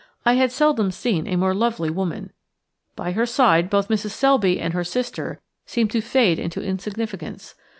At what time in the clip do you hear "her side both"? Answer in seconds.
3.11-3.87